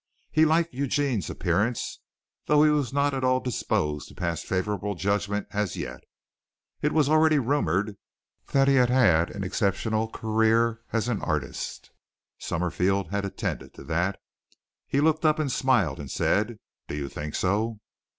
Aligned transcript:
He 0.31 0.45
liked 0.45 0.73
Eugene's 0.73 1.29
appearance, 1.29 1.99
though 2.47 2.63
he 2.63 2.71
was 2.71 2.91
not 2.91 3.13
at 3.13 3.23
all 3.23 3.39
disposed 3.39 4.07
to 4.07 4.15
pass 4.15 4.41
favorable 4.41 4.95
judgment 4.95 5.45
as 5.51 5.77
yet. 5.77 6.01
It 6.81 6.91
was 6.91 7.07
already 7.07 7.37
rumored 7.37 7.97
that 8.47 8.67
he 8.67 8.73
had 8.73 8.89
had 8.89 9.29
an 9.29 9.43
exceptional 9.43 10.07
career 10.07 10.81
as 10.91 11.07
an 11.07 11.21
artist. 11.21 11.91
Summerfield 12.39 13.09
had 13.11 13.25
attended 13.25 13.75
to 13.75 13.83
that. 13.83 14.19
He 14.87 15.01
looked 15.01 15.23
up 15.23 15.37
and 15.37 15.51
smiled 15.51 15.99
and 15.99 16.09
said, 16.09 16.57
"Do 16.87 16.95
you 16.95 17.07
think 17.07 17.35
so?" 17.35 17.79